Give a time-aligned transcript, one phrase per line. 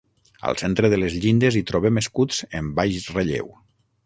[0.51, 3.55] Al centre de les llindes hi trobem escuts en baix relleu.